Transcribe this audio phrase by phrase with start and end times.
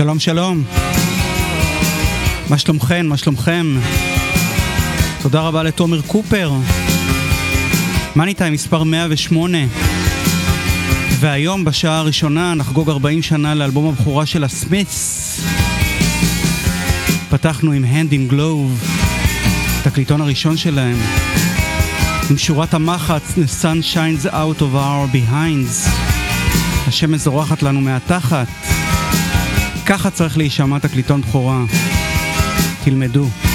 [0.00, 0.64] שלום שלום.
[2.50, 3.06] מה שלומכן?
[3.06, 3.66] מה שלומכם?
[5.22, 6.52] תודה רבה לתומר קופר.
[8.16, 9.58] מאני טיים מספר 108.
[11.18, 15.40] והיום בשעה הראשונה נחגוג 40 שנה לאלבום הבכורה של הסמית'ס.
[17.30, 18.86] פתחנו עם Hand in Glove,
[19.84, 20.96] תקליטון הראשון שלהם.
[22.30, 25.90] עם שורת המחץ The Sun Shines Out of Our Behinds.
[26.88, 28.69] השמש זורחת לנו מהתחת.
[29.90, 31.64] ככה צריך להישמע תקליטון בכורה.
[32.84, 33.49] תלמדו.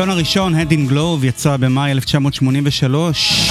[0.00, 3.50] העיתון הראשון, Head in Glove, יצא במאי 1983.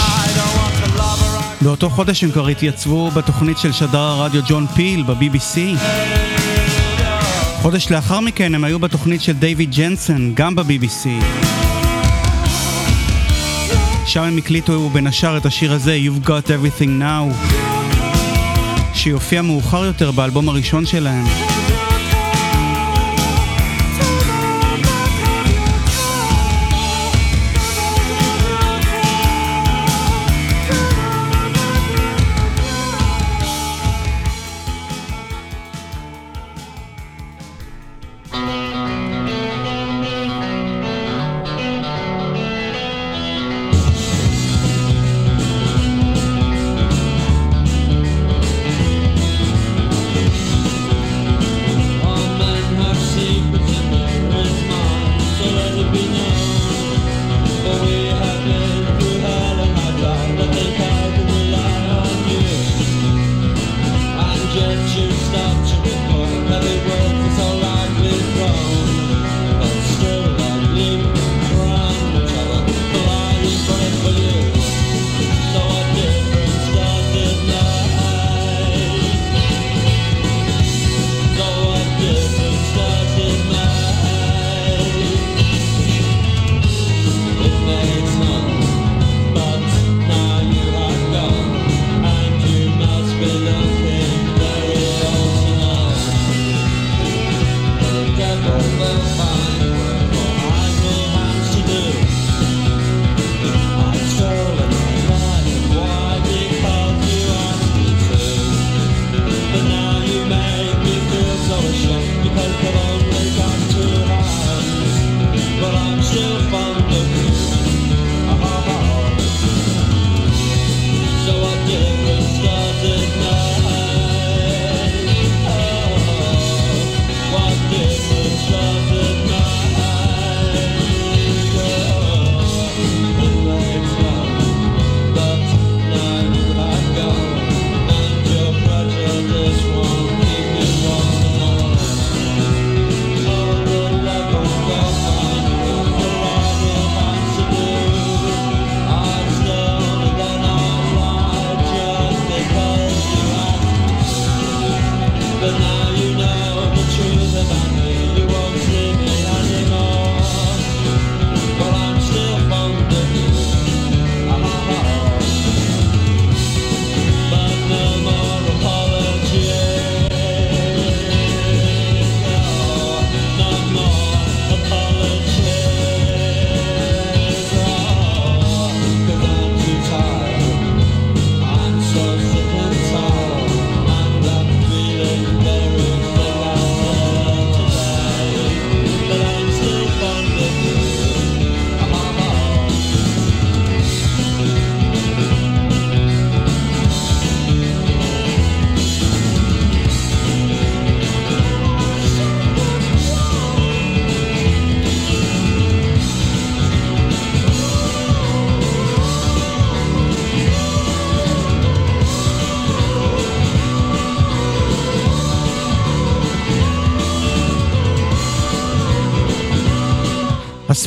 [1.62, 5.58] באותו חודש הם כבר התייצבו בתוכנית של שדר הרדיו ג'ון פיל ב-BBC.
[7.62, 11.08] חודש לאחר מכן הם היו בתוכנית של דייוויד ג'נסון, גם ב-BBC.
[14.06, 17.50] שם הם הקליטו בין השאר את השיר הזה, You've Got Everything Now,
[18.94, 21.26] שיופיע מאוחר יותר באלבום הראשון שלהם.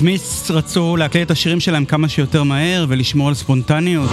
[0.03, 4.11] Smiths רצו להקליט את השירים שלהם כמה שיותר מהר ולשמור על ספונטניות.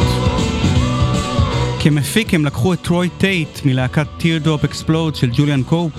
[1.79, 5.91] כמפיק הם לקחו את טרוי טייט מלהקת Teardrop Explodes של ג'וליאן קופ.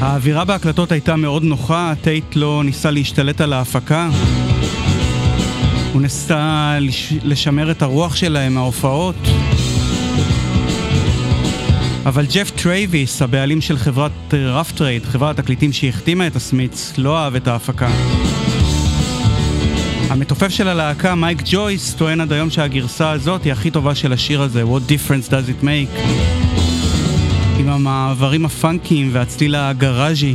[0.00, 4.08] האווירה בהקלטות הייתה מאוד נוחה, טייט לא ניסה להשתלט על ההפקה.
[5.92, 6.78] הוא ניסה
[7.24, 9.16] לשמר את הרוח שלהם מההופעות.
[12.06, 17.18] אבל ג'ף טראביס, הבעלים של חברת Rough Trade, חברת התקליטים שהחתימה את ה Smiths, לא
[17.18, 17.88] אהב את ההפקה.
[20.10, 24.42] המתופף של הלהקה, מייק ג'ויס, טוען עד היום שהגרסה הזאת היא הכי טובה של השיר
[24.42, 26.00] הזה, What difference does it make?
[27.58, 30.34] עם המעברים הפאנקיים והצליל הגראז'י.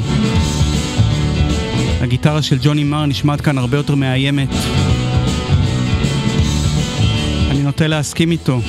[2.01, 4.49] הגיטרה של ג'וני מר נשמעת כאן הרבה יותר מאיימת.
[7.49, 8.61] אני נוטה להסכים איתו.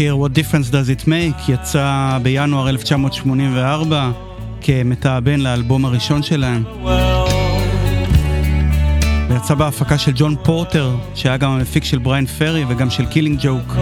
[0.00, 4.10] השיר What Difference Does It Make יצא בינואר 1984
[4.60, 6.64] כמתאבן לאלבום הראשון שלהם.
[9.28, 13.76] ויצא בהפקה של ג'ון פורטר, שהיה גם המפיק של בריאן פרי וגם של Killing Joke.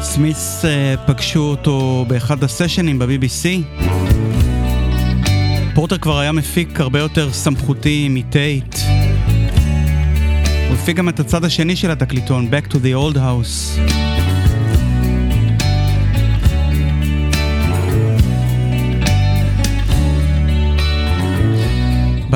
[0.00, 0.64] Smiths
[1.06, 3.44] פגשו אותו באחד הסשנים ב-BBC.
[5.74, 8.76] פורטר כבר היה מפיק הרבה יותר סמכותי מטייט.
[10.68, 14.05] הוא הפיק גם את הצד השני של התקליטון, Back to the Old House.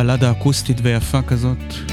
[0.01, 1.90] בלדה אקוסטית ויפה כזאת.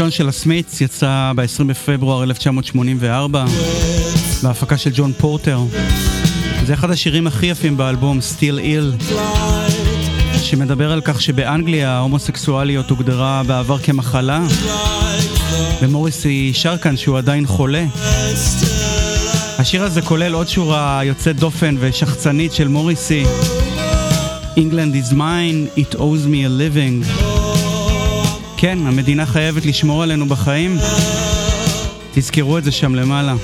[0.00, 3.44] הראשון של הסמיץ יצא ב-20 בפברואר 1984
[4.42, 5.60] בהפקה של ג'ון פורטר.
[6.66, 9.14] זה אחד השירים הכי יפים באלבום, Still Ill,
[10.42, 14.40] שמדבר על כך שבאנגליה ההומוסקסואליות הוגדרה בעבר כמחלה,
[15.82, 17.84] ומוריסי שר כאן שהוא עדיין חולה.
[19.58, 23.24] השיר הזה כולל עוד שורה יוצאת דופן ושחצנית של מוריסי.
[24.56, 27.27] England is mine, it owes me a living.
[28.60, 30.76] כן, המדינה חייבת לשמור עלינו בחיים.
[32.14, 33.34] תזכרו את זה שם למעלה.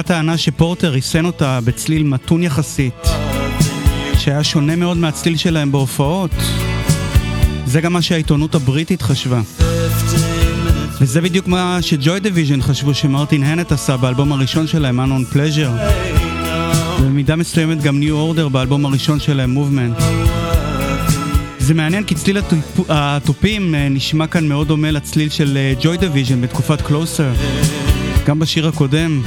[0.00, 2.94] הייתה טענה שפורטר ריסן אותה בצליל מתון יחסית,
[4.18, 6.30] שהיה שונה מאוד מהצליל שלהם בהופעות.
[7.66, 9.40] זה גם מה שהעיתונות הבריטית חשבה.
[11.00, 15.92] וזה בדיוק מה ש Joy Division חשבו שמרטין הנט עשה באלבום הראשון שלהם, Unknown Pleasure.
[17.00, 20.02] ובמידה מסוימת גם New Order באלבום הראשון שלהם, Movement.
[21.58, 22.38] זה מעניין כי צליל
[22.88, 27.32] התופים אה, נשמע כאן מאוד דומה לצליל של Joy אה, Division בתקופת Closer.
[28.26, 29.22] גם בשיר הקודם.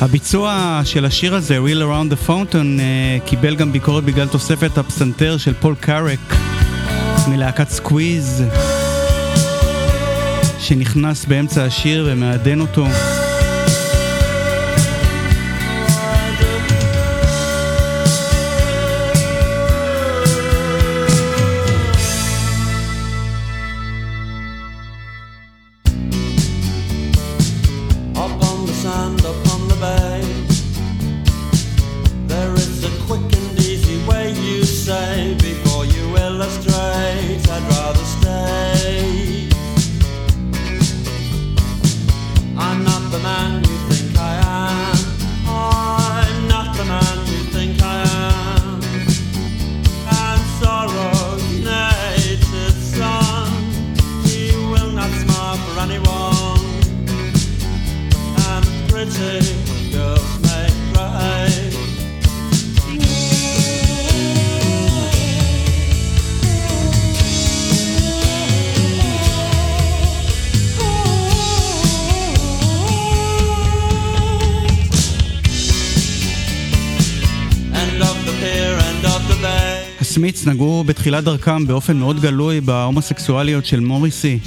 [0.00, 5.38] הביצוע של השיר הזה, Reel Around the Fountain, uh, קיבל גם ביקורת בגלל תוספת הפסנתר
[5.38, 6.18] של פול קאראק
[7.28, 8.44] מלהקת Squeeze,
[10.58, 12.86] שנכנס באמצע השיר ומעדן אותו.
[81.10, 84.38] בתחילת דרכם באופן מאוד גלוי בהומוסקסואליות של מוריסי,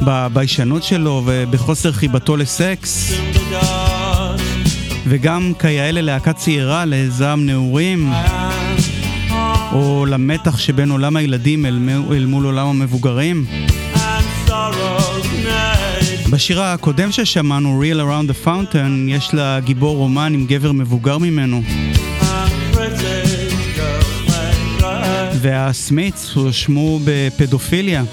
[0.00, 3.12] בביישנות שלו ובחוסר חיבתו לסקס,
[5.06, 8.12] וגם כיאה ללהקה צעירה לזעם נעורים,
[9.72, 11.78] או למתח שבין עולם הילדים אל,
[12.12, 13.44] אל מול עולם המבוגרים.
[16.30, 21.62] בשיר הקודם ששמענו, Real Around the Fountain, יש לה גיבור רומן עם גבר מבוגר ממנו.
[25.42, 28.04] והסמיץ הואשמו בפדופיליה.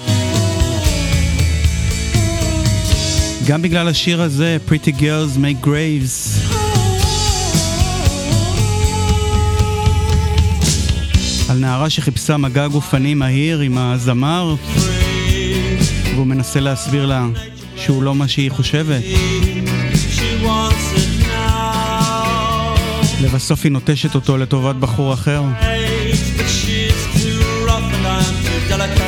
[3.46, 6.40] גם בגלל השיר הזה, Pretty Girls Make Graves.
[11.50, 14.54] על נערה שחיפשה מגע גופני מהיר עם הזמר,
[16.14, 17.26] והוא מנסה להסביר לה
[17.76, 19.02] שהוא לא מה שהיא חושבת.
[23.22, 25.42] לבסוף היא נוטשת אותו לטובת בחור אחר.
[28.72, 28.99] Angela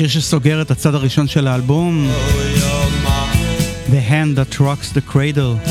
[0.00, 2.10] השיר שסוגר את הצד הראשון של האלבום,
[3.90, 5.70] The Hand That Rocks the Cradle.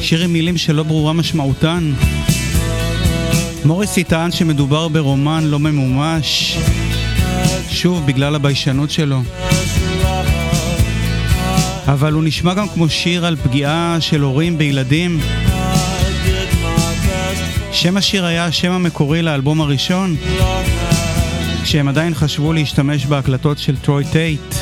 [0.00, 1.92] שיר עם מילים שלא ברורה משמעותן.
[3.64, 6.58] מוריסי טען שמדובר ברומן לא ממומש,
[7.70, 9.22] שוב בגלל הביישנות שלו.
[11.86, 15.20] אבל הוא נשמע גם כמו שיר על פגיעה של הורים בילדים.
[17.72, 20.16] שם השיר היה השם המקורי לאלבום הראשון,
[21.68, 24.57] כשהם עדיין חשבו להשתמש בהקלטות של טרוי טייט.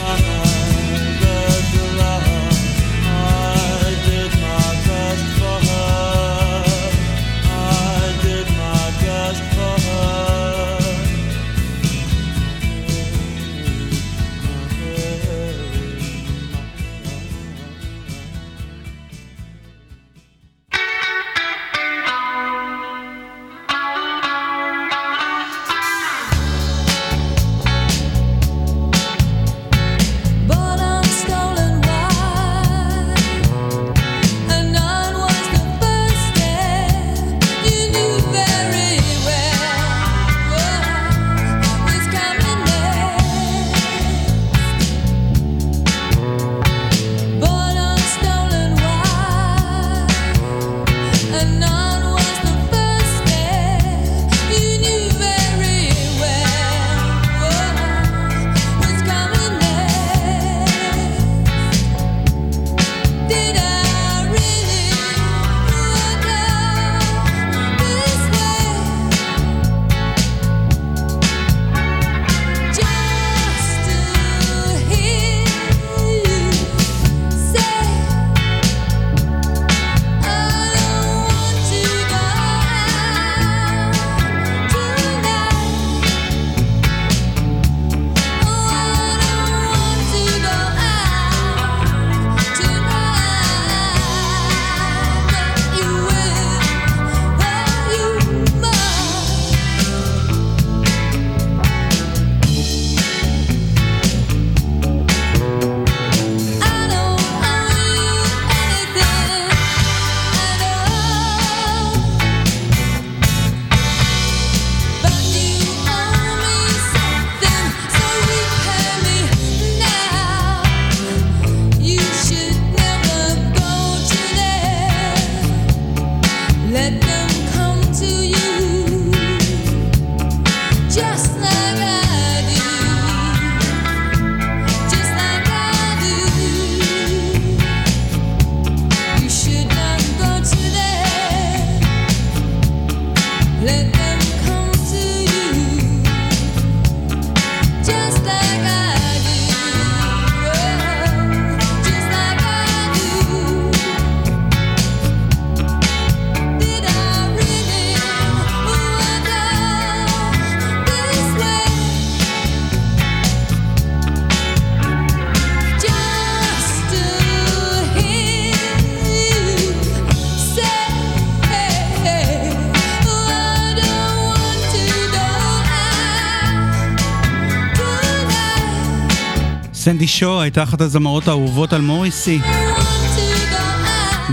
[179.86, 182.38] סנדי שו הייתה אחת הזמרות האהובות על מוריסי.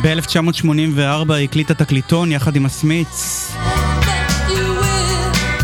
[0.01, 3.51] ב-1984 הקליטה תקליטון יחד עם הסמיץ,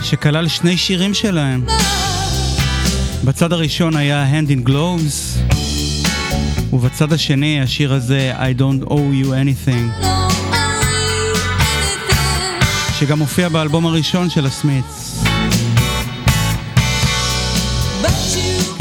[0.03, 1.65] שכלל שני שירים שלהם.
[3.23, 5.39] בצד הראשון היה Hand in Gloves,
[6.73, 10.05] ובצד השני השיר הזה I don't owe you anything,
[12.99, 15.08] שגם מופיע באלבום הראשון של הסמיץ.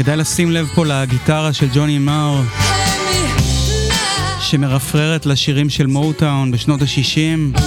[0.09, 2.41] כדאי לשים לב פה לגיטרה של ג'וני מר,
[4.39, 7.59] שמרפררת לשירים של מוטאון בשנות ה-60,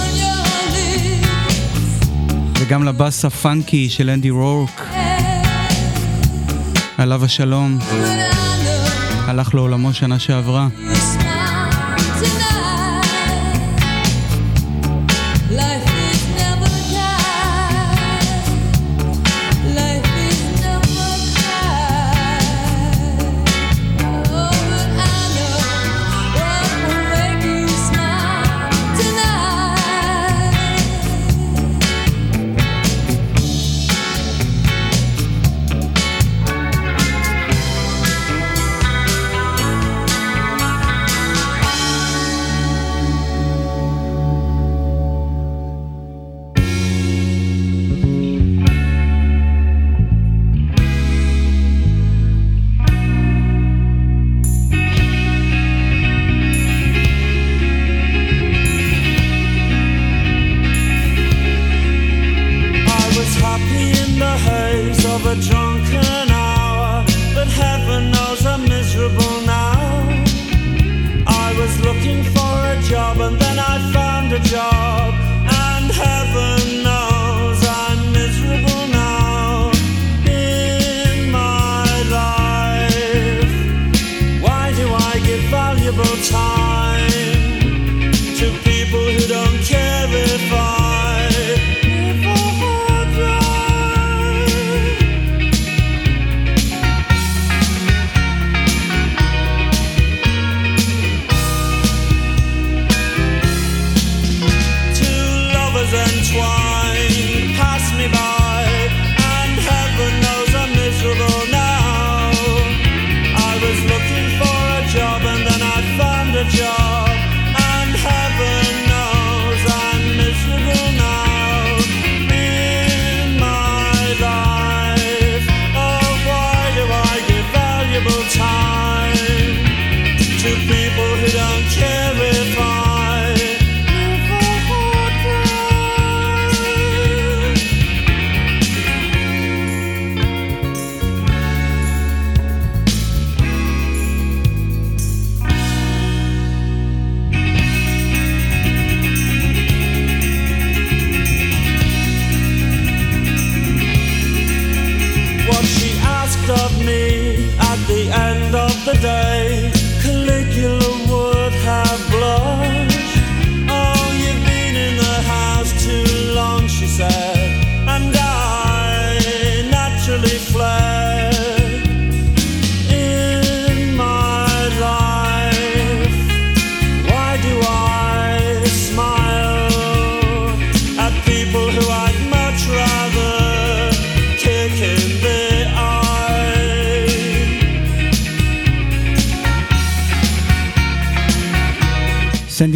[2.59, 4.87] וגם לבאס הפאנקי של אנדי רורק,
[6.97, 7.79] עליו השלום,
[9.27, 10.67] הלך לעולמו שנה שעברה.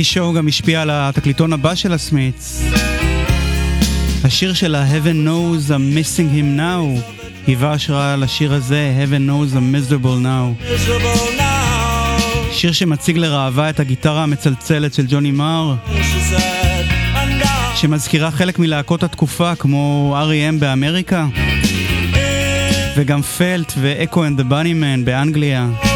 [0.08, 2.62] שואו גם השפיע על התקליטון הבא של ה Smiths.
[4.24, 7.02] השיר שלה, Heaven knows I'm missing him now,
[7.48, 10.76] היווה השראה לשיר הזה, Heaven knows I'm miserable now.
[12.52, 15.76] שיר שמציג לראווה את הגיטרה המצלצלת של ג'וני מר,
[17.76, 20.60] שמזכירה חלק מלהקות התקופה כמו R.E.M.
[20.60, 21.28] באמריקה,
[22.98, 25.87] וגם Felt ו Echo and the Bunnymen באנגליה.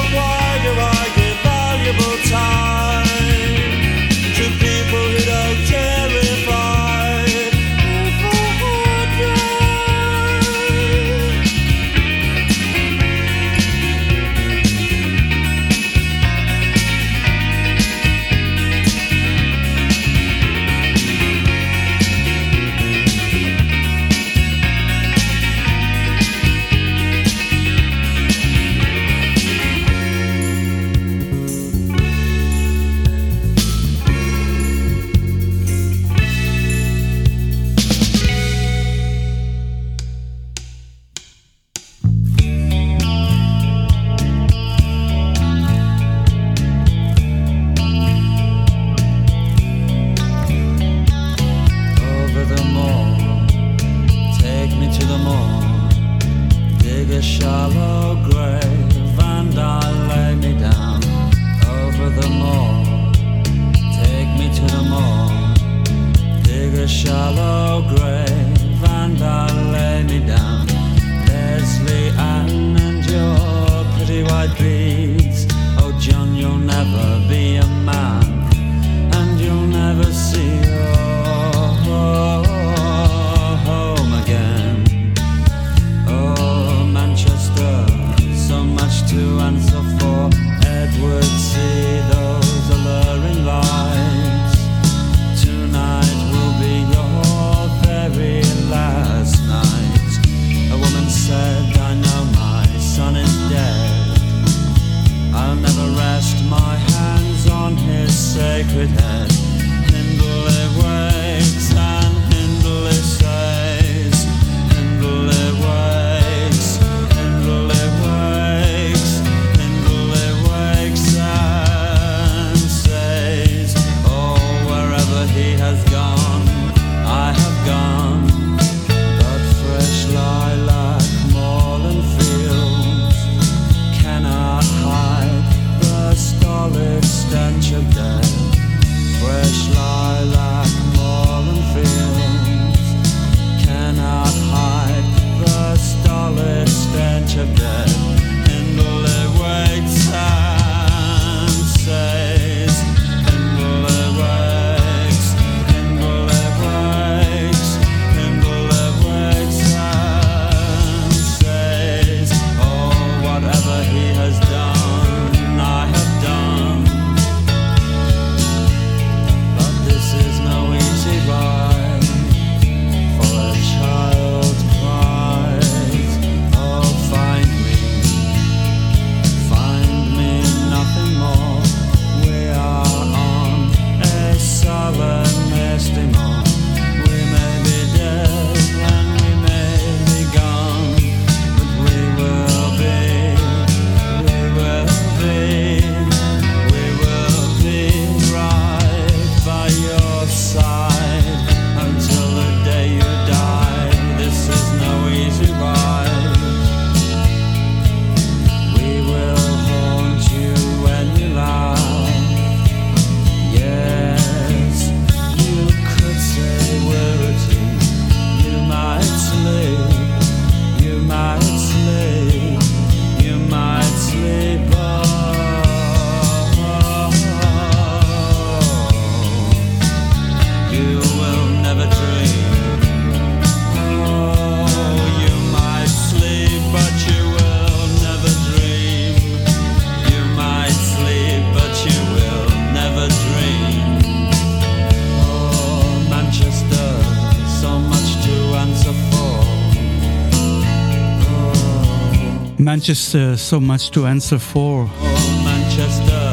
[252.71, 254.75] Manchester, so much to answer for.
[254.87, 256.23] Oh, Manchester,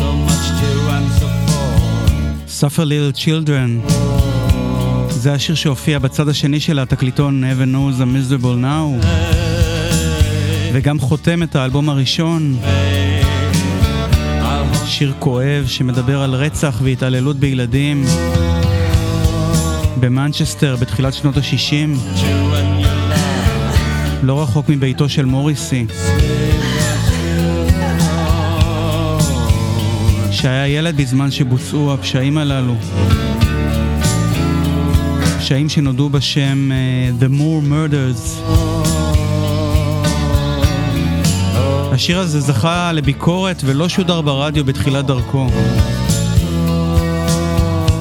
[0.00, 1.68] so much to answer for.
[2.60, 3.80] Suffer Little Children.
[5.08, 9.06] זה השיר שהופיע בצד השני של התקליטון Heaven knows a miserable now,
[10.72, 12.56] וגם חותם את האלבום הראשון.
[14.86, 18.04] שיר כואב שמדבר על רצח והתעללות בילדים
[20.00, 22.18] במנצ'סטר בתחילת שנות ה-60,
[24.22, 25.86] לא רחוק מביתו של מוריסי.
[30.30, 32.74] שהיה ילד בזמן שבוצעו הפשעים הללו.
[35.38, 38.52] פשעים שנודעו בשם uh, The Moore Murders.
[41.92, 45.46] השיר הזה זכה לביקורת ולא שודר ברדיו בתחילת דרכו.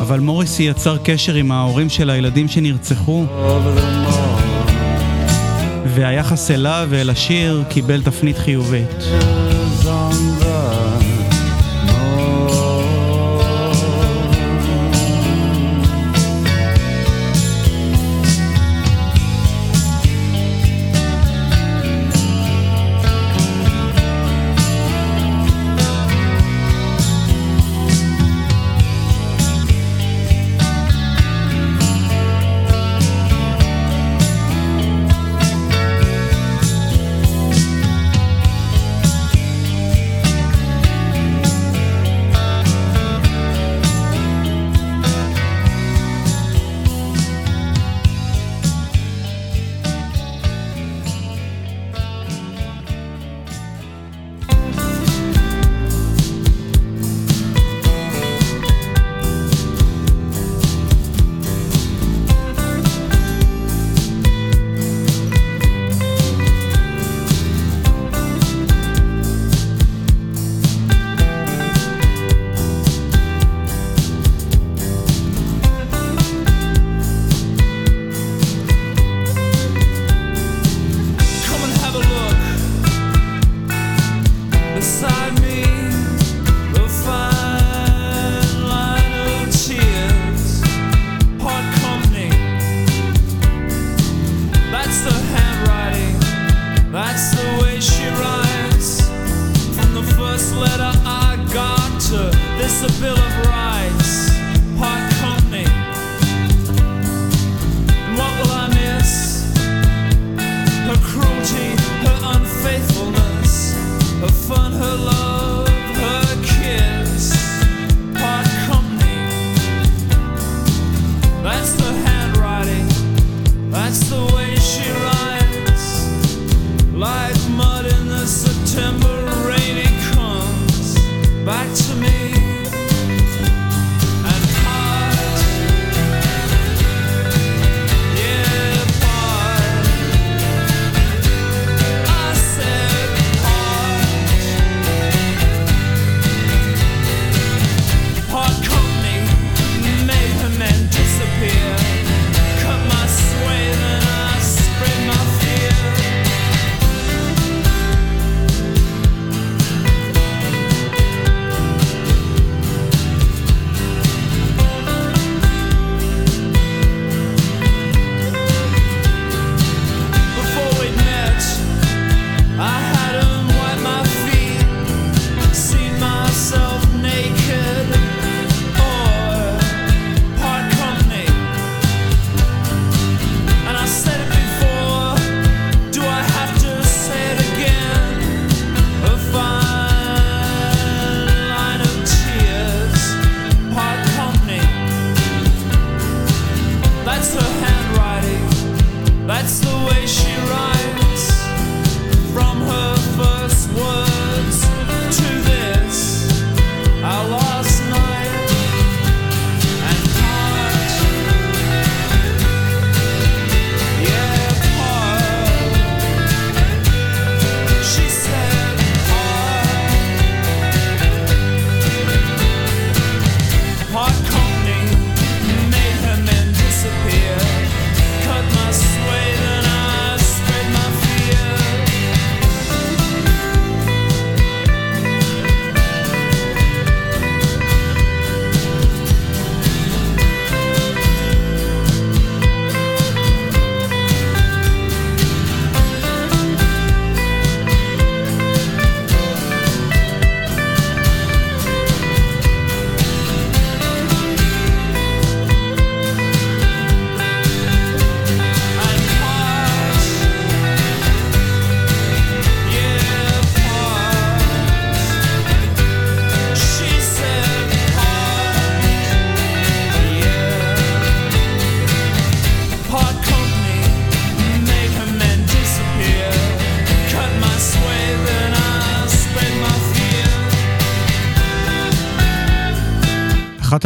[0.02, 3.26] אבל מוריסי יצר קשר עם ההורים של הילדים שנרצחו,
[5.96, 9.04] והיחס אליו ואל השיר קיבל תפנית חיובית.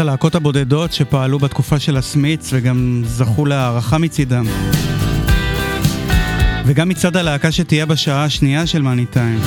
[0.06, 4.46] הלהקות הבודדות שפעלו בתקופה של הסמיץ וגם זכו להערכה מצידם.
[6.66, 9.40] וגם מצד הלהקה שתהיה בשעה השנייה של מאני טיים.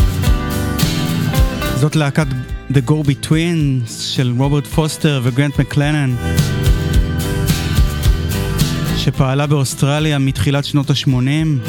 [1.76, 2.26] זאת להקת
[2.72, 6.14] The Go Between של רוברט פוסטר וגרנט מקלנן,
[8.96, 11.68] שפעלה באוסטרליה מתחילת שנות ה-80.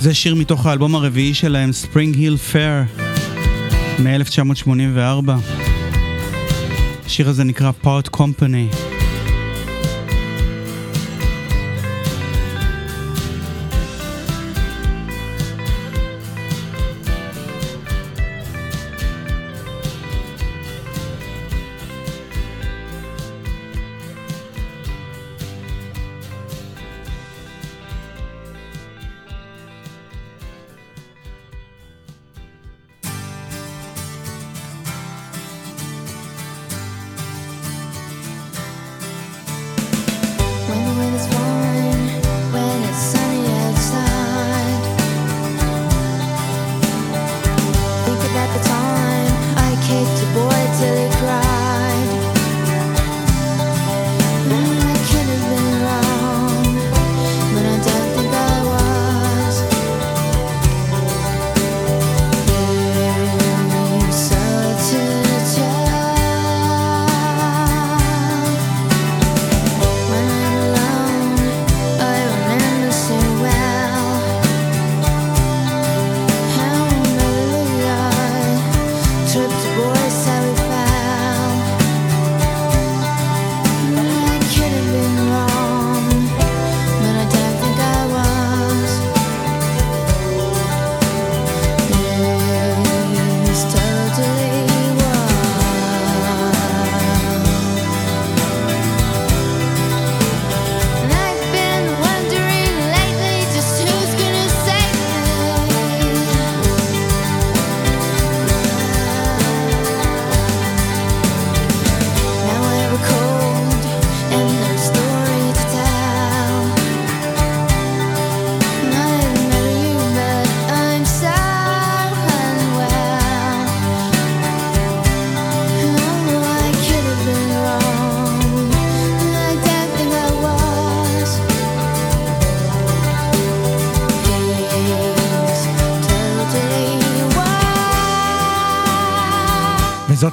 [0.00, 3.02] זה שיר מתוך האלבום הרביעי שלהם, Spring Hill Fair,
[4.02, 5.63] מ-1984.
[7.06, 8.93] השיר הזה נקרא Part Company.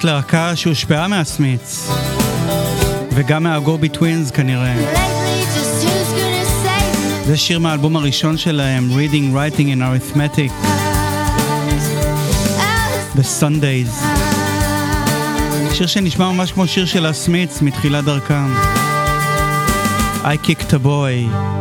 [0.01, 1.89] זאת להקה שהושפעה מהסמיץ,
[3.11, 4.75] וגם מהגובי טווינס כנראה.
[7.25, 10.51] זה שיר מהאלבום הראשון שלהם, Reading, Writing and Arithmetic,
[13.15, 14.05] The Sundays.
[15.73, 18.53] שיר שנשמע ממש כמו שיר של הסמיץ מתחילת דרכם.
[20.23, 21.60] I kicked a boy.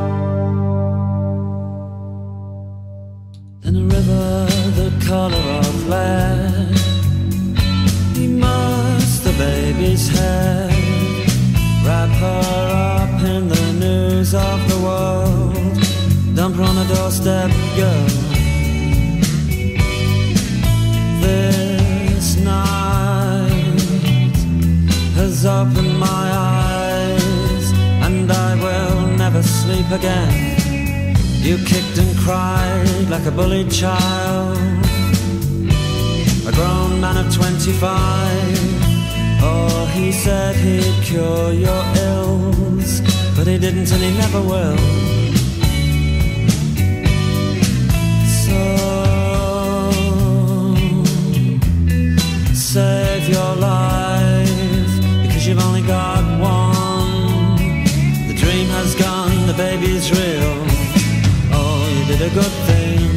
[62.31, 63.09] A good thing.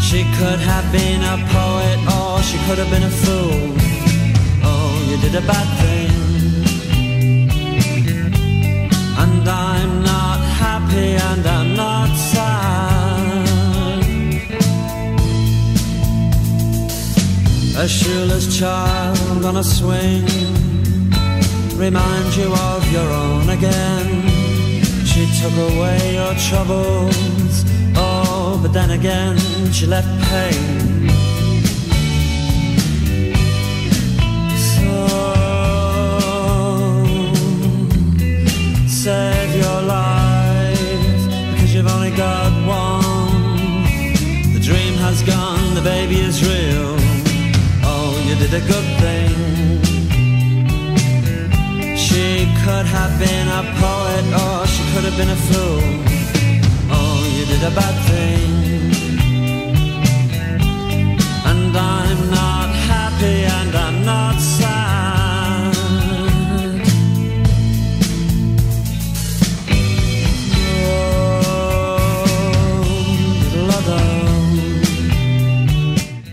[0.00, 3.74] She could have been a poet or she could have been a fool.
[4.64, 6.10] Oh, you did a bad thing.
[9.22, 12.72] And I'm not happy and I'm not sad.
[17.78, 20.26] A shoeless child on a swing
[21.76, 24.21] reminds you of your own again.
[25.42, 27.64] Took away your troubles
[27.96, 29.36] Oh, but then again
[29.72, 31.08] she left pain.
[34.56, 34.88] So
[38.86, 41.22] save your life
[41.52, 44.54] because you've only got one.
[44.54, 46.96] The dream has gone, the baby is real.
[47.84, 49.51] Oh, you did a good thing.
[52.63, 55.81] could have been a poet or she could have been a fool.
[56.95, 58.51] Oh, you did a bad thing.
[61.49, 65.75] And I'm not happy and I'm not sad.
[71.39, 71.97] Oh,
[73.71, 74.01] little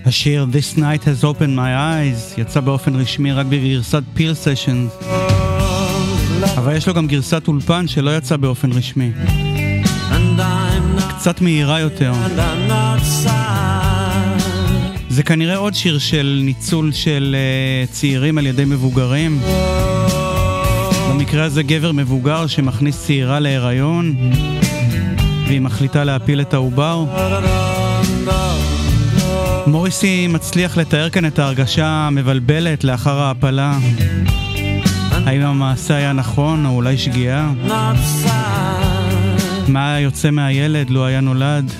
[0.06, 4.86] השיר This Night Has Opened My Eyes יצא באופן רשמי רק בגרסת פיר סשן,
[6.57, 9.11] אבל יש לו גם גרסת אולפן שלא יצא באופן רשמי,
[11.09, 12.13] קצת מהירה יותר.
[15.09, 17.35] זה כנראה עוד שיר של ניצול של
[17.87, 19.41] uh, צעירים על ידי מבוגרים.
[21.09, 24.15] במקרה הזה גבר מבוגר שמכניס צעירה להיריון,
[25.47, 27.05] והיא מחליטה להפיל את העובר.
[29.67, 33.77] מוריסי מצליח לתאר כאן את ההרגשה המבלבלת לאחר ההפלה.
[35.25, 37.49] האם המעשה היה נכון או אולי שגיאה?
[39.67, 41.71] מה יוצא מהילד לו היה נולד?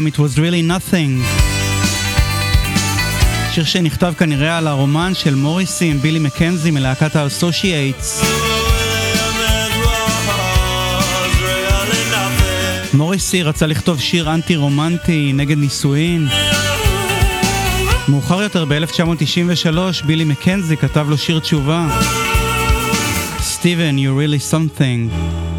[0.00, 1.24] וויליאם, it was really nothing.
[3.52, 8.24] שיר שנכתב כנראה על הרומן של מוריסי עם בילי מקנזי מלהקת האסושייטס.
[12.94, 16.28] מוריסי רצה לכתוב שיר אנטי רומנטי נגד נישואין.
[18.08, 22.00] מאוחר יותר ב-1993 בילי מקנזי כתב לו שיר תשובה.
[23.40, 25.49] סטיבן, you're really something.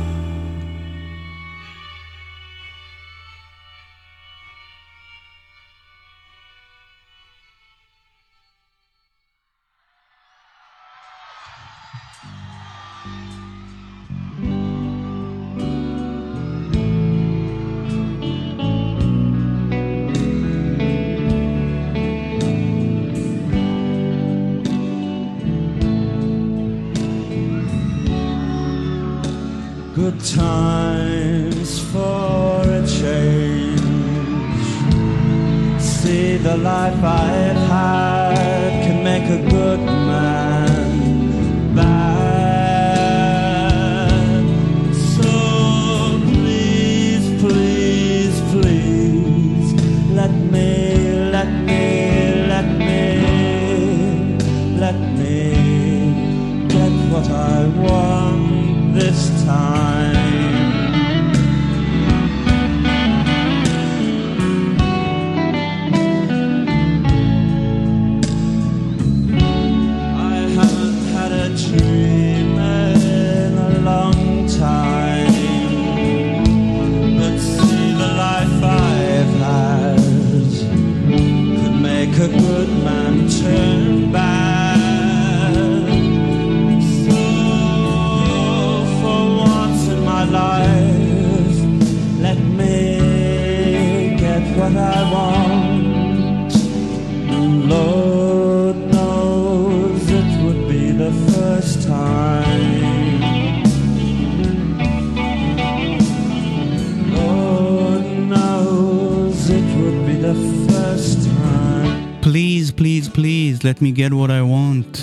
[114.02, 115.02] Get What I Want.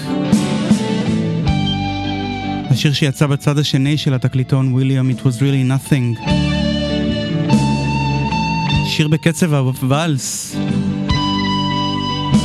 [2.70, 6.30] השיר שיצא בצד השני של התקליטון, ויליאם, It Was Really Nothing.
[8.86, 10.57] שיר בקצב הוואלס.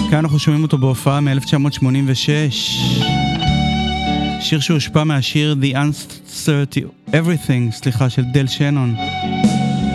[0.09, 2.29] כאן אנחנו שומעים אותו בהופעה מ-1986.
[4.39, 8.95] שיר שהושפע מהשיר The Uncertainty Everything, סליחה, של דל שנון,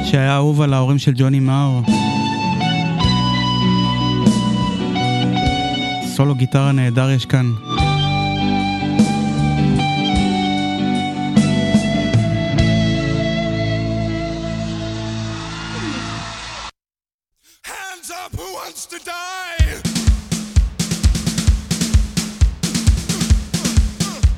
[0.04, 2.07] שהיה אהוב על ההורים של ג'וני מאור.
[6.18, 7.52] סולו גיטרה נהדר יש כאן.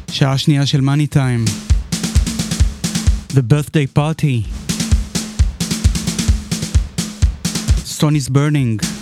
[0.08, 1.44] שעה שנייה של מאני טיים.
[3.32, 4.48] The birthday party.
[7.84, 8.99] Stone is burning.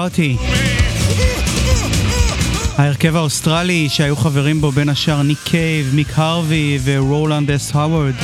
[0.00, 0.36] מקארתי.
[2.78, 8.14] ההרכב האוסטרלי שהיו חברים בו בין השאר ניק קייב, מיק הרווי ורולנד אס הווארד.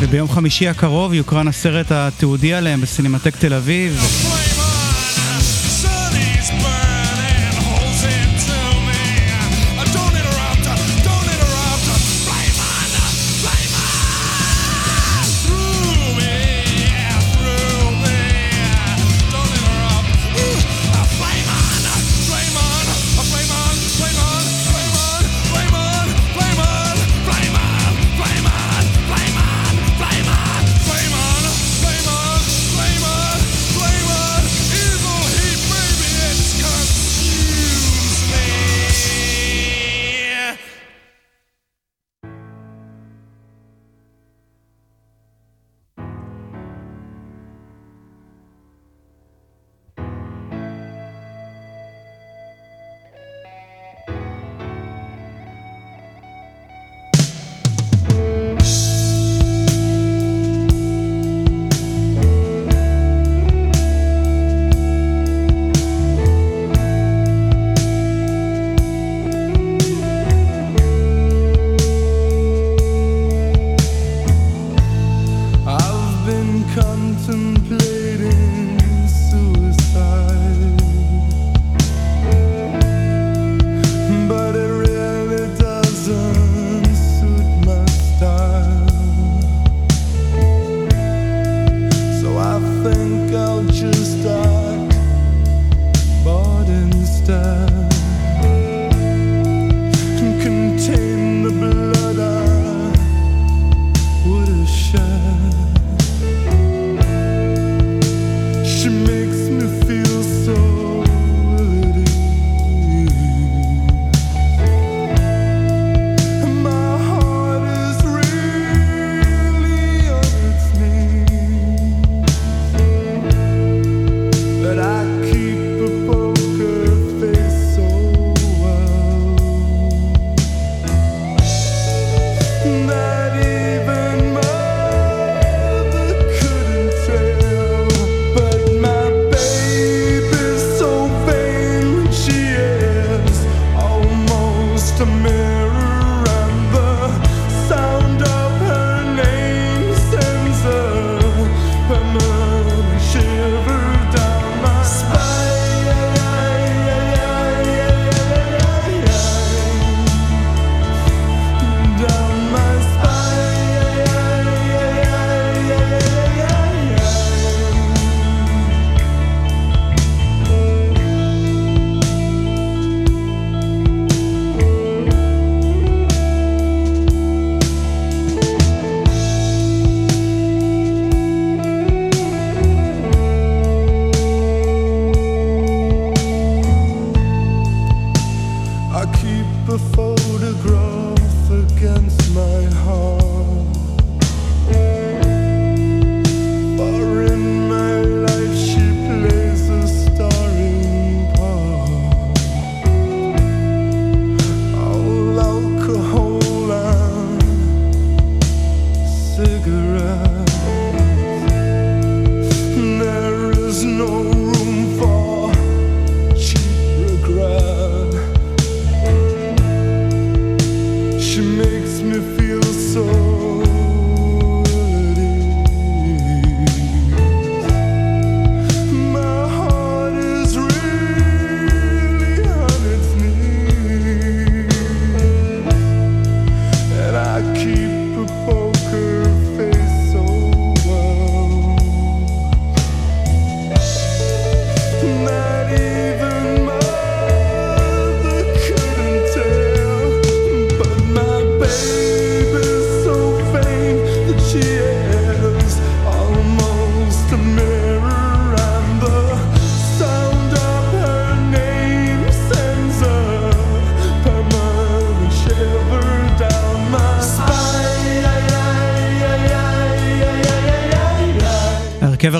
[0.00, 4.00] וביום חמישי הקרוב יוקרן הסרט התיעודי עליהם בסינמטק תל אביב.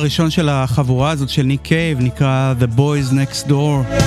[0.09, 4.03] הראשון של החבורה הזאת של ניק קייב נקרא The Boys Next Door.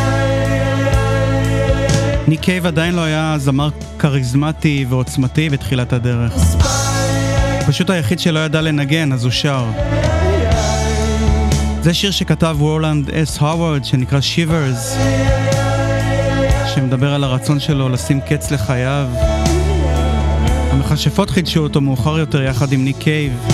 [2.28, 6.34] ניק קייב עדיין לא היה זמר כריזמטי ועוצמתי בתחילת הדרך.
[7.68, 9.66] פשוט היחיד שלא ידע לנגן, אז הוא שר.
[11.82, 14.96] זה שיר שכתב רולנד אס הווארד שנקרא Shivers,
[16.76, 19.08] שמדבר על הרצון שלו לשים קץ לחייו.
[20.72, 23.51] המכשפות חידשו אותו מאוחר יותר יחד עם ניק קייב.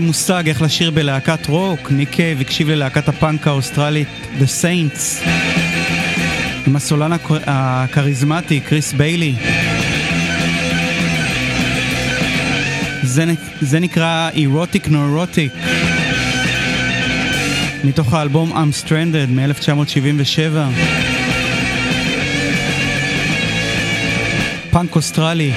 [0.00, 4.08] לקבל מושג איך לשיר בלהקת רוק, ניק קייב הקשיב ללהקת הפאנק האוסטרלית
[4.38, 5.28] The Saints.
[6.66, 7.10] עם הסולן
[7.46, 9.34] הכריזמטי קריס ביילי.
[13.02, 13.24] זה,
[13.60, 15.52] זה נקרא Erotic Neurotic
[17.84, 20.56] מתוך האלבום I'm Stranded מ-1977.
[24.70, 25.52] פאנק אוסטרלי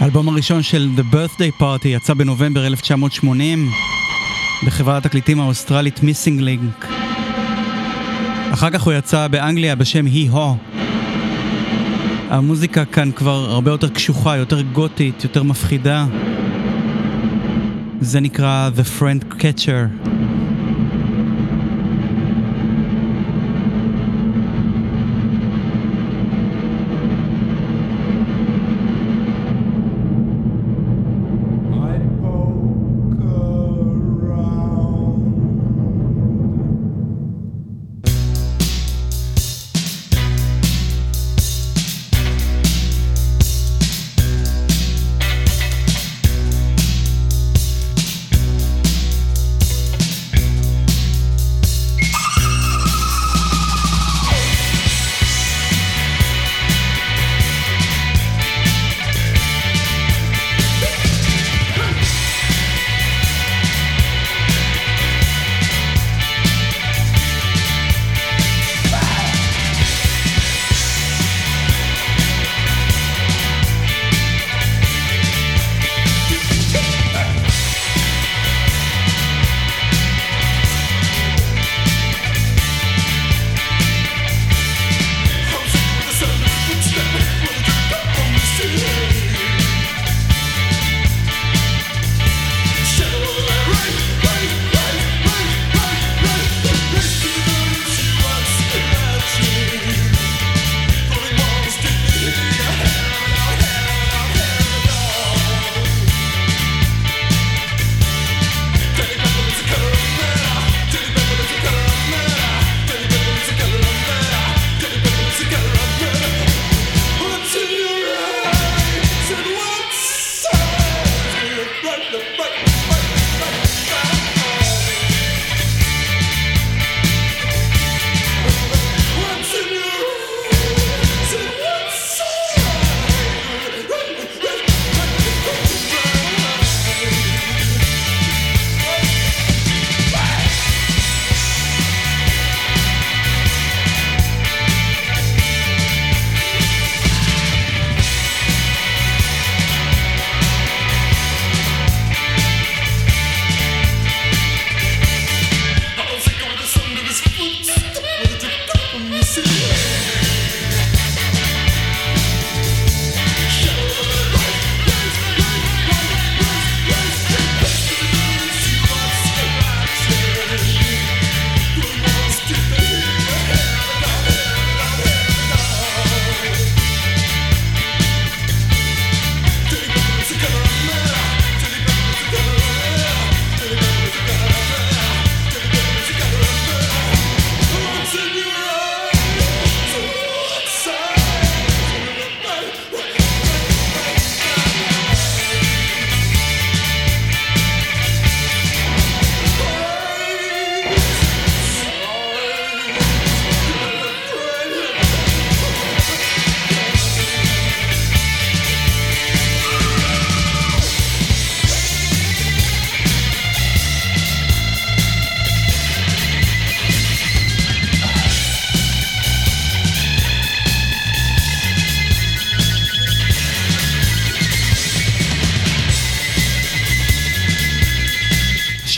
[0.00, 3.68] האלבום הראשון של The Birthday Party יצא בנובמבר 1980
[4.66, 6.86] בחברת התקליטים האוסטרלית Missing Link.
[8.52, 10.38] אחר כך הוא יצא באנגליה בשם He-Ho.
[12.30, 16.06] המוזיקה כאן כבר הרבה יותר קשוחה, יותר גותית, יותר מפחידה.
[18.00, 20.17] זה נקרא The Friend Catcher.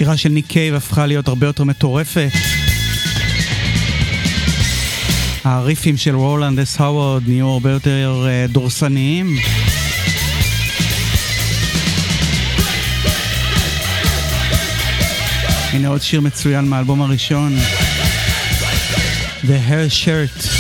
[0.01, 2.29] השירה של ניק קייב הפכה להיות הרבה יותר מטורפת.
[5.45, 9.37] הריפים של רולנד אס הווארד נהיו הרבה יותר אה, דורסניים.
[15.73, 17.57] הנה עוד שיר מצוין מהאלבום הראשון,
[19.45, 20.60] The Hair Shirt.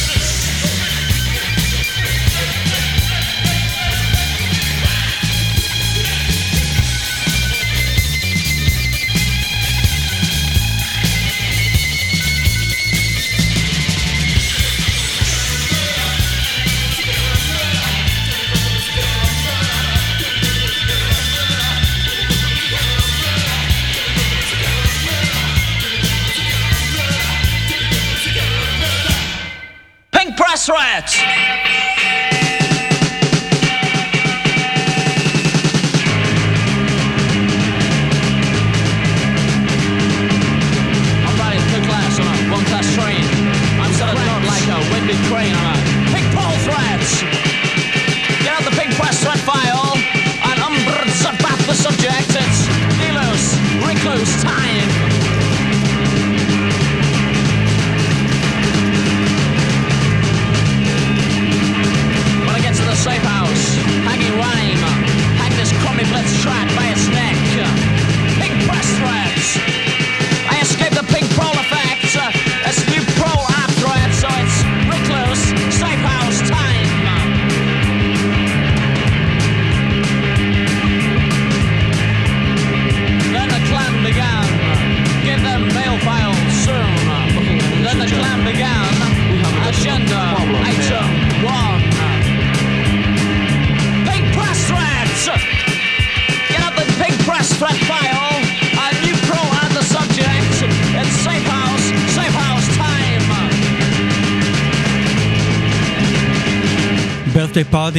[30.70, 31.69] threats.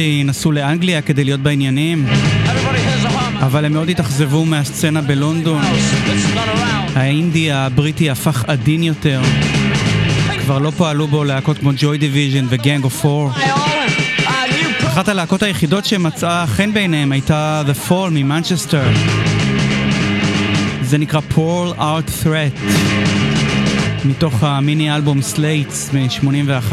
[0.02, 2.06] Party נסעו לאנגליה כדי להיות בעניינים.
[3.40, 5.62] אבל הם מאוד התאכזבו מהסצנה בלונדון.
[6.94, 9.20] האינדי הבריטי הפך עדין יותר.
[10.40, 13.30] כבר לא פעלו בו להקות כמו Joy Division ו Gang of Four.
[14.86, 18.84] אחת הלהקות היחידות שמצאה חן בעיניהם הייתה The Fall ממנצ'סטר.
[20.82, 22.60] זה נקרא Prole Art Threat,
[24.04, 26.72] מתוך המיני אלבום Slates מ-81.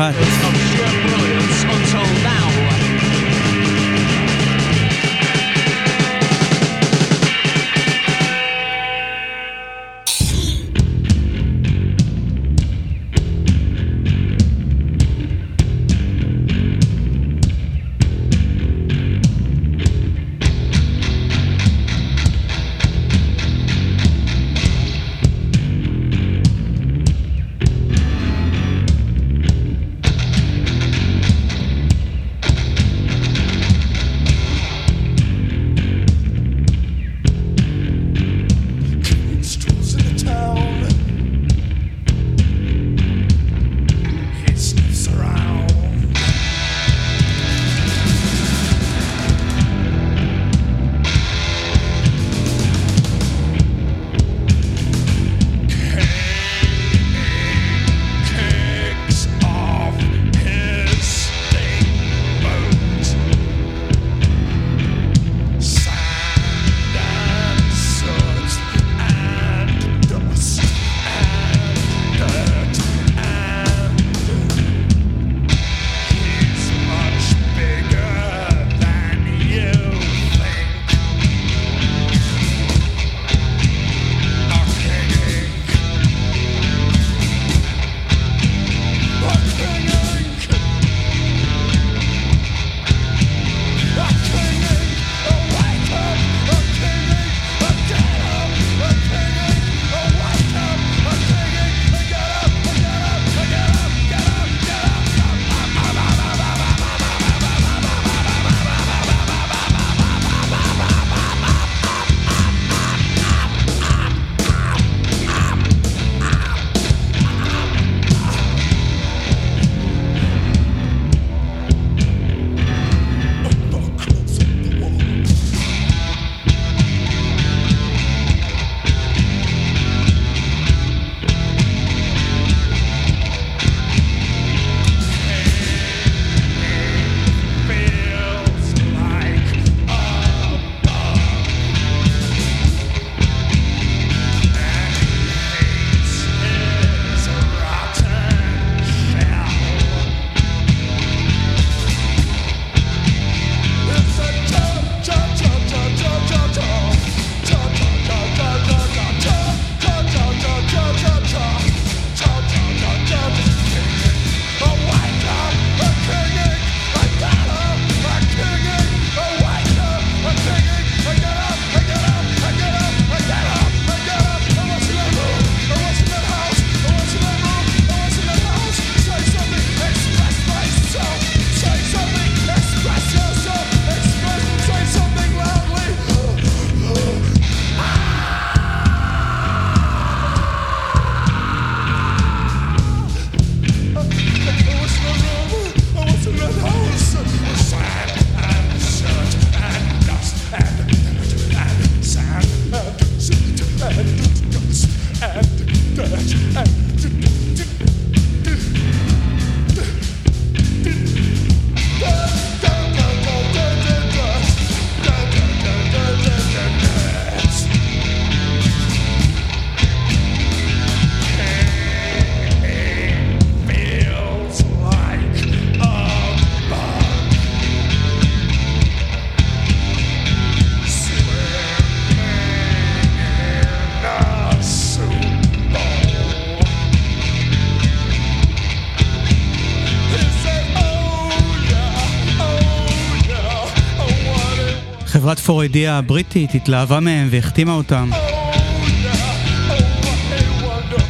[245.49, 248.09] פורידי הידיעה הבריטית, התלהבה מהם והחתימה אותם.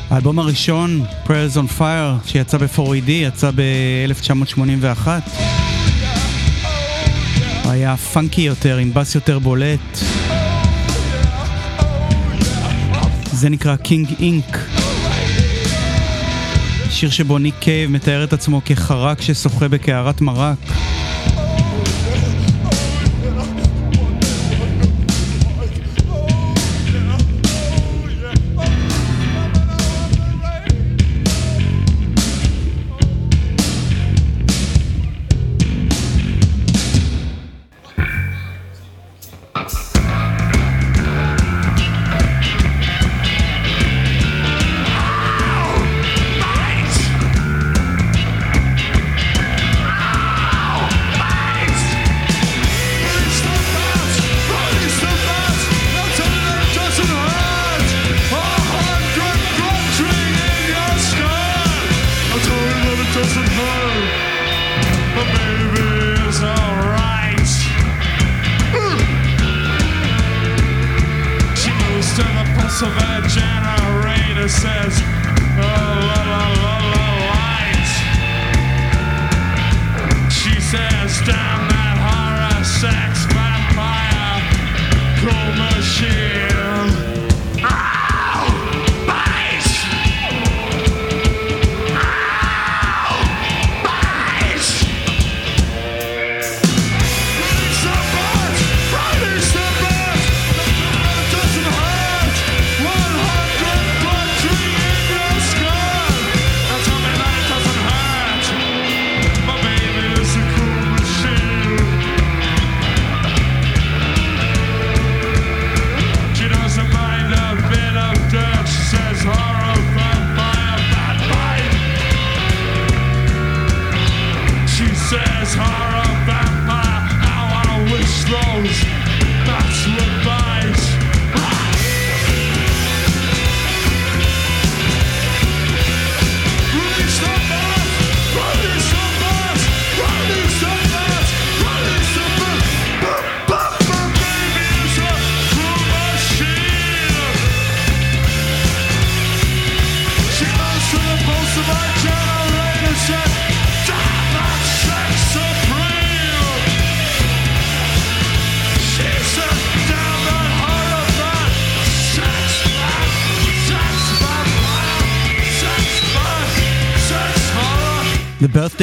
[0.09, 5.07] האלבום הראשון, Prayers on Fire, שיצא ב-4AD, יצא ב-1981.
[7.65, 9.99] היה פאנקי יותר, עם בס יותר בולט.
[13.31, 14.57] זה נקרא King Inc.
[16.89, 20.78] שיר שבו ניק קייב מתאר את עצמו כחרק ששוחה בקערת מרק.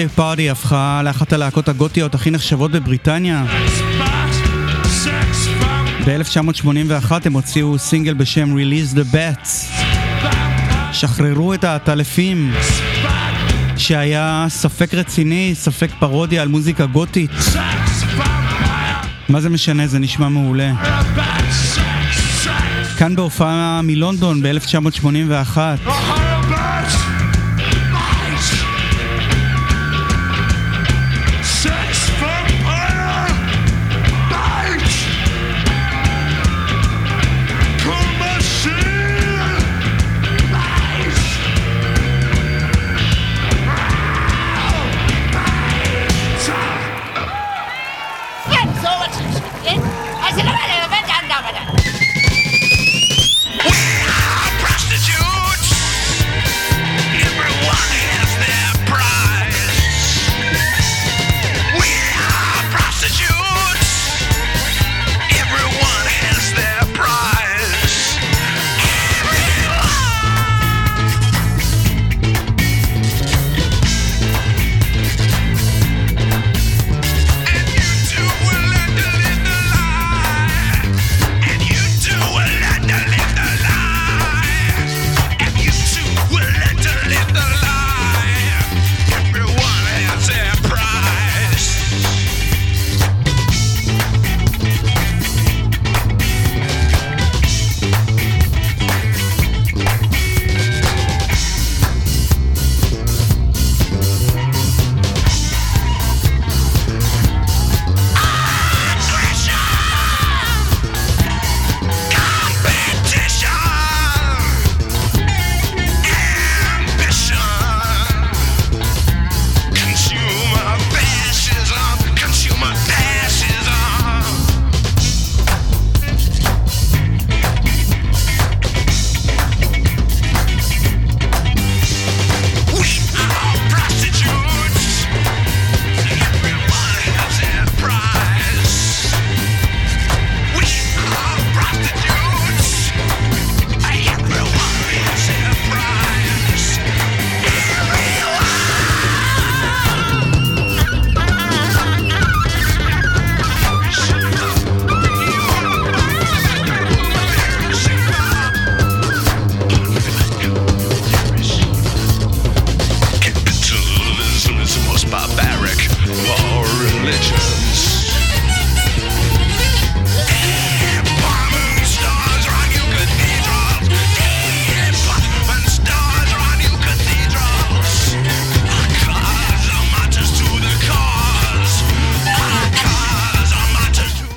[0.07, 3.45] Birthday Party הפכה לאחת הלהקות הגותיות הכי נחשבות בבריטניה.
[6.07, 9.49] ב-1981 הם הוציאו סינגל בשם Release the Bats.
[10.93, 12.55] שחררו את העטלפים,
[13.77, 17.31] שהיה ספק רציני, ספק פרודיה על מוזיקה גותית.
[19.29, 20.73] מה זה משנה, זה נשמע מעולה.
[22.99, 25.59] כאן בהופעה מלונדון ב-1981.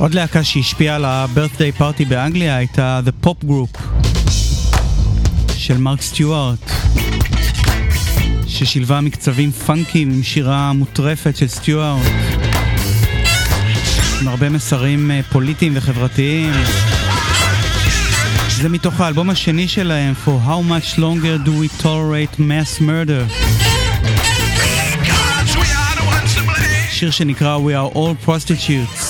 [0.09, 3.79] עוד להקה שהשפיעה על ה-birthday party באנגליה הייתה The Pop Group
[5.57, 6.71] של מרק סטיוארט
[8.47, 12.07] ששילבה מקצבים פאנקים עם שירה מוטרפת של סטיוארט
[14.21, 16.51] עם הרבה מסרים אה, פוליטיים וחברתיים.
[18.49, 23.33] זה מתוך האלבום השני שלהם For How Much Longer Do We Tolerate Mass Murder.
[26.91, 29.08] שיר שנקרא We are all prostitutes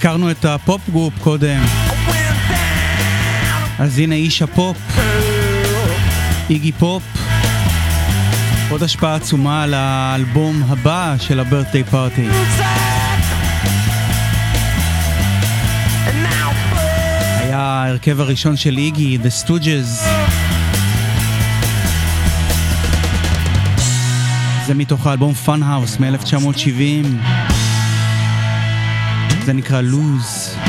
[0.00, 1.60] הזכרנו את ה Pop Group קודם,
[3.78, 4.76] אז הנה איש הפופ,
[6.50, 7.02] איגי פופ,
[8.70, 12.26] עוד השפעה עצומה על האלבום הבא של ה Birthday Party.
[17.40, 20.08] היה ההרכב הראשון של איגי, The Stooges.
[24.66, 27.49] זה מתוך האלבום House מ-1970.
[29.44, 30.59] זה נקרא לוז.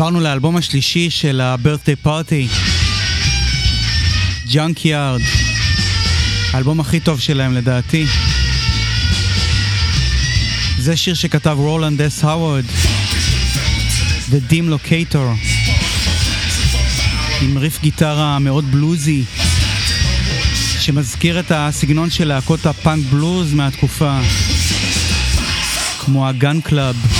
[0.00, 2.54] עברנו לאלבום השלישי של ה-birthday party,
[4.48, 5.22] Junkyard,
[6.52, 8.06] האלבום הכי טוב שלהם לדעתי.
[10.78, 12.64] זה שיר שכתב רולנד אס האוורד,
[14.30, 15.18] The Dim Locator,
[17.42, 19.24] עם ריף גיטרה מאוד בלוזי,
[20.80, 24.18] שמזכיר את הסגנון של להקות הפאנק בלוז מהתקופה,
[26.04, 27.19] כמו הגן קלאב.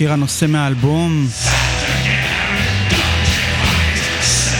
[0.00, 1.26] שיר הנושא מהאלבום.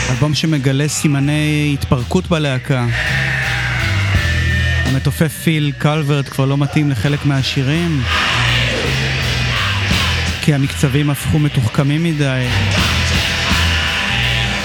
[0.09, 2.85] אלבום שמגלה סימני התפרקות בלהקה.
[4.85, 8.03] המתופף פיל קלברט כבר לא מתאים לחלק מהשירים,
[10.41, 12.45] כי המקצבים הפכו מתוחכמים מדי.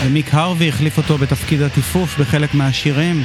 [0.04, 3.24] ומיק הרווי החליף אותו בתפקיד הטיפוף בחלק מהשירים.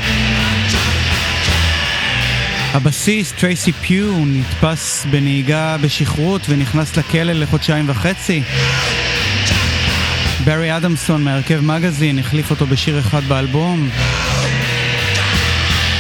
[2.74, 8.42] הבסיסט, טרייסי פיו, נתפס בנהיגה בשכרות ונכנס לכלא לחודשיים וחצי.
[10.44, 13.90] ברי אדמסון מהרכב מגזין החליף אותו בשיר אחד באלבום.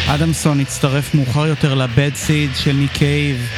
[0.07, 3.49] אדמסון הצטרף מאוחר יותר ל Bad Seeds של ניק קייב.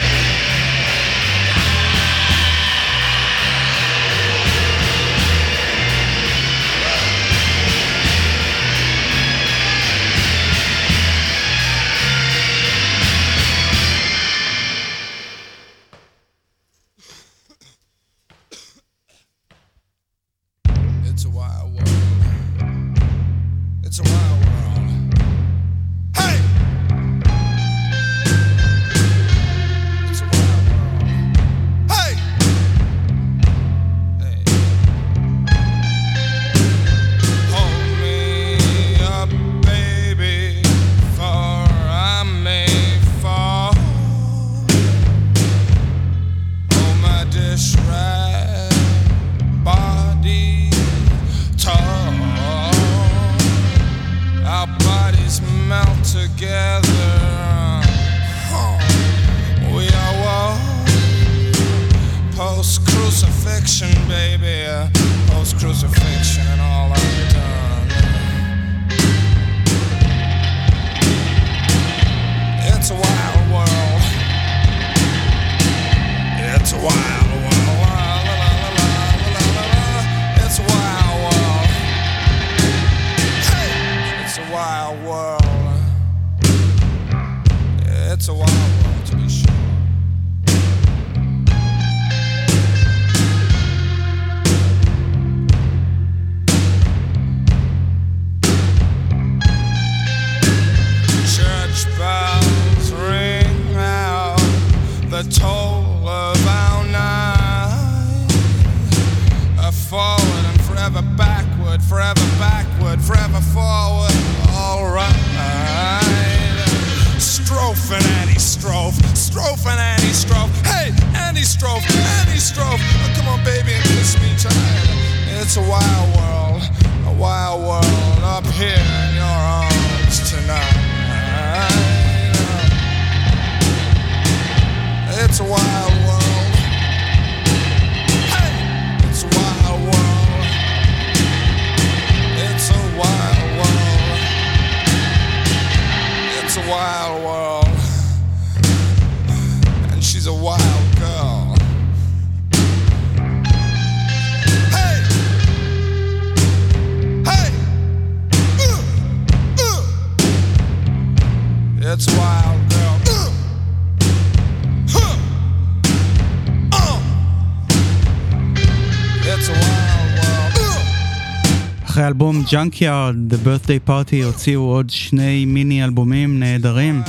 [172.54, 177.02] Junkyard, The Birthday Party, הוציאו עוד שני מיני אלבומים נהדרים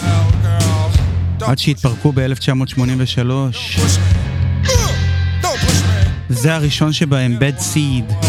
[1.41, 3.31] עד שהתפרקו ב-1983.
[6.29, 8.27] זה הראשון שבהם, Bad Seed.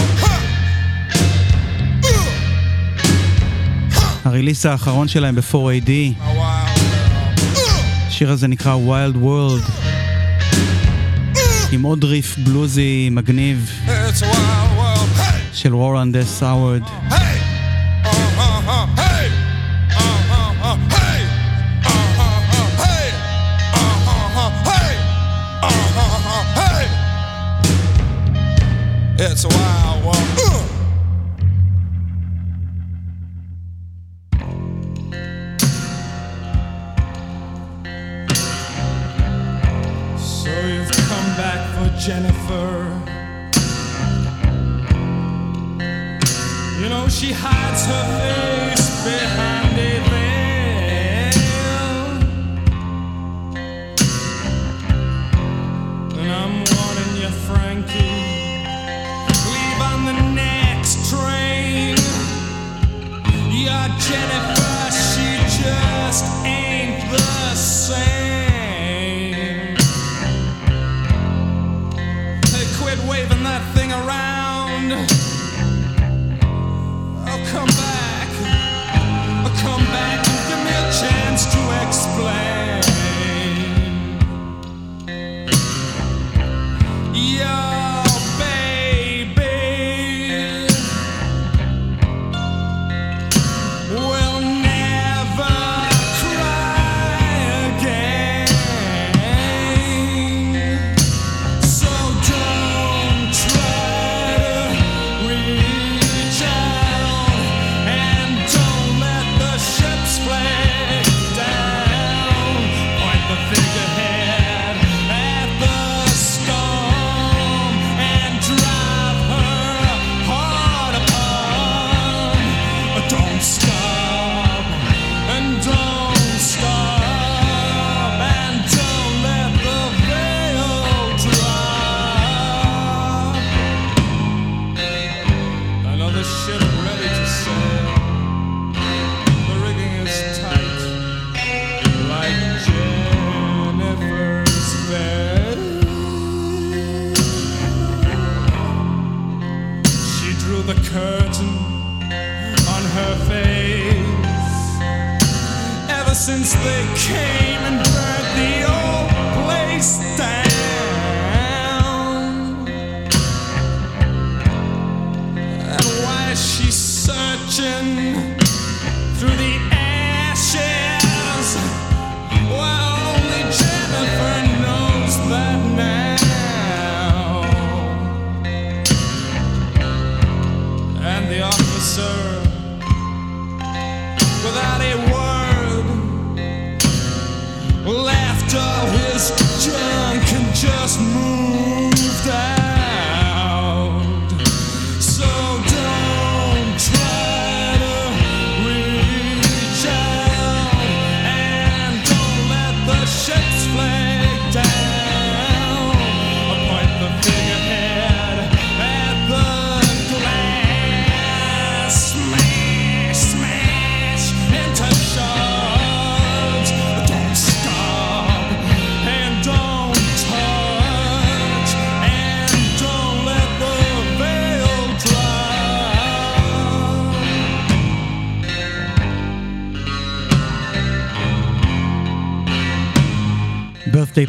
[4.25, 5.89] הריליס האחרון שלהם ב-4AD.
[8.07, 9.71] השיר הזה נקרא Wild World.
[11.71, 13.71] עם עוד ריף בלוזי מגניב
[15.55, 16.81] של וורן דס האוורד.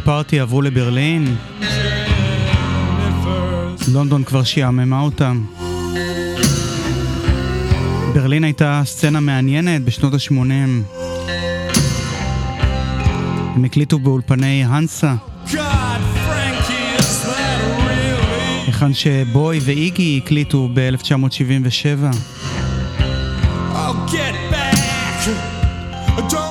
[0.07, 1.37] פארטי עברו לברלין.
[3.93, 5.45] לונדון כבר שיעממה אותם.
[8.15, 10.33] ברלין הייתה סצנה מעניינת בשנות ה-80.
[13.55, 15.15] הם הקליטו באולפני האנסה.
[18.67, 22.36] היכן שבוי ואיגי הקליטו ב-1977.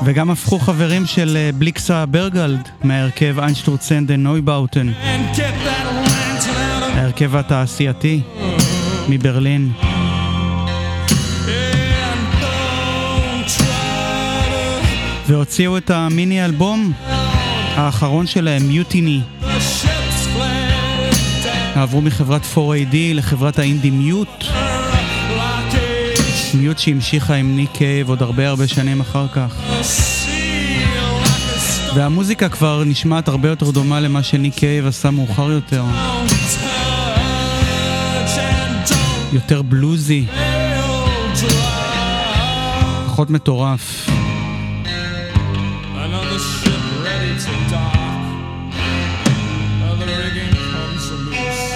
[0.05, 4.91] וגם הפכו חברים של אה, בליקסה ברגלד מההרכב איינשטורצן דה נויבאוטן.
[6.93, 8.21] ההרכב התעשייתי
[9.09, 9.71] מברלין.
[15.27, 16.91] והוציאו את המיני אלבום
[17.75, 19.21] האחרון שלהם, מיוטיני.
[21.75, 24.44] עברו מחברת 4AD לחברת האינדי מיוט.
[26.55, 29.55] רשמיות שהמשיכה עם ניק קייב עוד הרבה הרבה שנים אחר כך.
[31.95, 35.83] והמוזיקה כבר נשמעת הרבה יותר דומה למה שניק קייב עשה מאוחר יותר.
[39.33, 40.25] יותר בלוזי.
[43.05, 44.09] פחות מטורף.
[49.97, 51.74] Another rigging comes loose.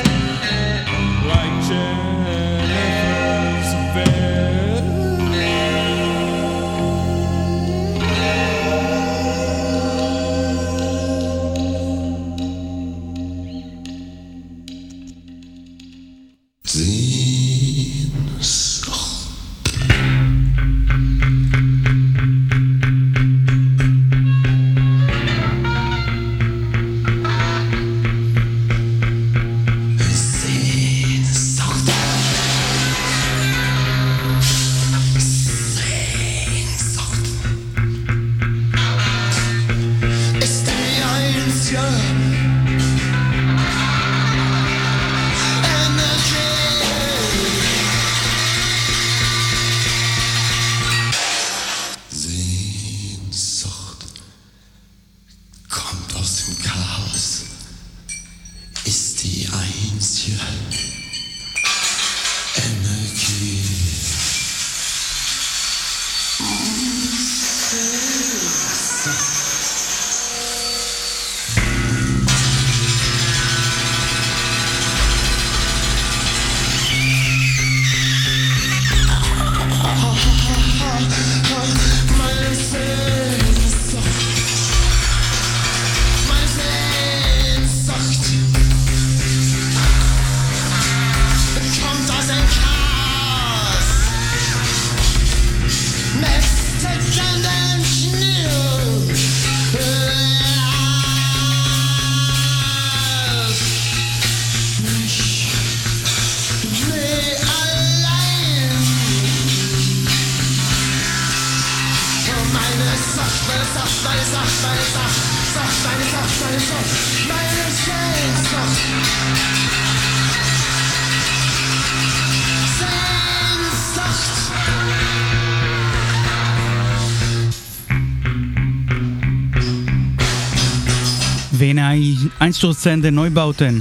[132.60, 133.80] סטורצנדה נויבאוטן,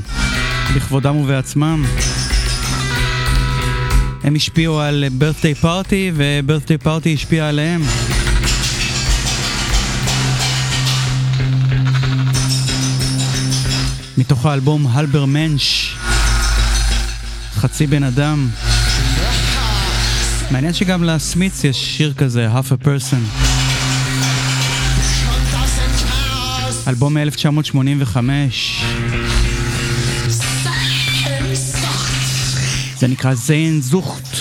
[0.76, 1.84] בכבודם ובעצמם.
[4.24, 7.82] הם השפיעו על בירת'יי פארטי, ובירת'יי פארטי השפיע עליהם.
[14.18, 15.96] מתוך האלבום הלבר מנש,
[17.54, 18.48] חצי בן אדם.
[20.50, 23.47] מעניין שגם לסמיץ יש שיר כזה, Half a Person.
[26.88, 28.16] אלבום מ-1985.
[32.98, 34.37] זה נקרא זיין זוכט.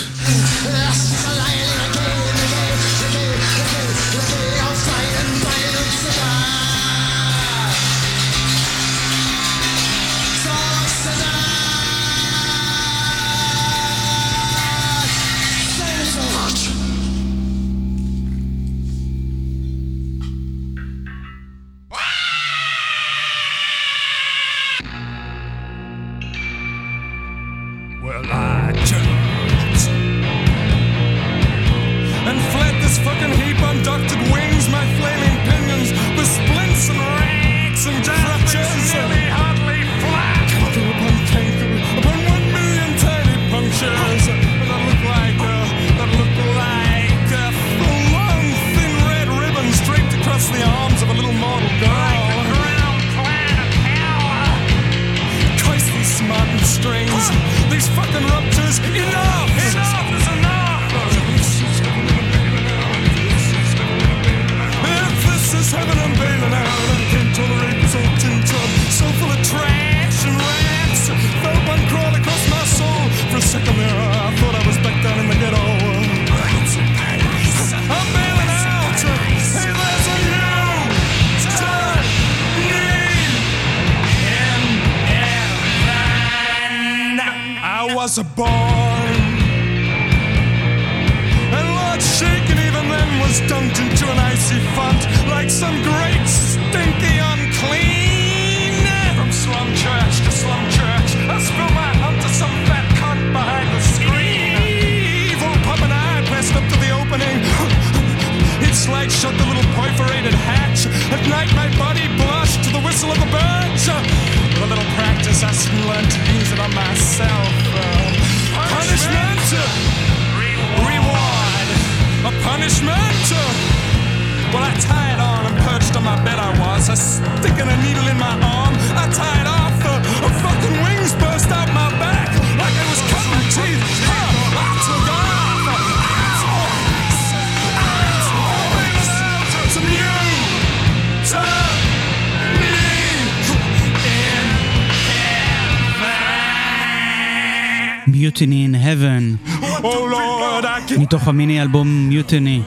[150.98, 152.62] מתוך המיני אלבום Mutiny.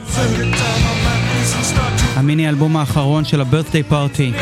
[2.16, 4.32] המיני אלבום האחרון של ה Birthday Party.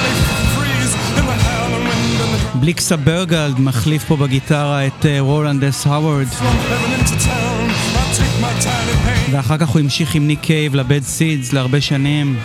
[2.55, 6.27] בליקסה בארגלד מחליף פה בגיטרה את אה, רולנד אס הווארד.
[9.31, 12.37] ואחר כך הוא המשיך עם ניק קייב ל Bad Seeds להרבה שנים.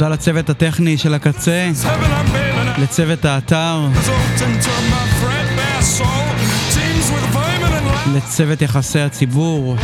[0.00, 1.70] תודה לצוות הטכני של הקצה,
[2.78, 3.86] לצוות האתר,
[8.14, 9.76] לצוות יחסי הציבור,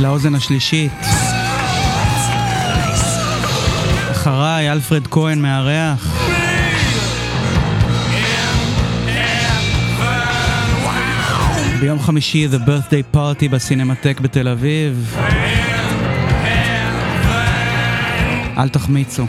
[0.00, 0.92] לאוזן השלישית.
[4.10, 6.16] אחריי, אלפרד כהן מארח.
[11.80, 15.16] ביום חמישי, The Birthday Party בסינמטק בתל אביב.
[15.16, 15.45] Hey.
[18.58, 19.26] אל תחמיצו.